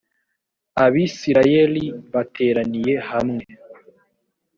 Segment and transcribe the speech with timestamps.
[0.85, 3.43] abisirayeli bateraniye hamwe